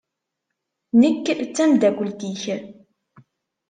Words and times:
Nekk 0.99 1.25
d 1.39 1.41
tameddakelt-ik. 1.55 2.41